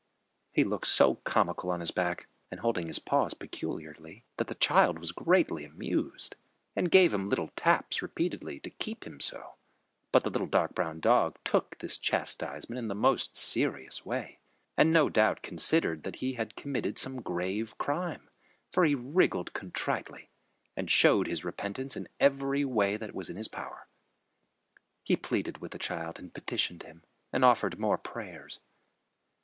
[0.51, 4.97] He looked so comical on his back, and holding his paws peculiarly, that the child
[4.97, 6.35] was greatly amused
[6.75, 9.57] and gave him little taps repeatedly, to keep him so.
[10.11, 14.39] But the little dark brown dog took this chastisement in the most serious way
[14.75, 18.27] and no doubt considered that he had committed some grave crime,
[18.71, 20.31] for he wriggled contritely
[20.75, 23.87] and showed his repentance in every way that was in his power.
[25.03, 28.59] He pleaded with the child and petitioned him, and offered more prayers.